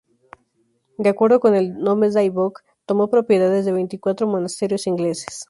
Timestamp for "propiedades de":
3.11-3.71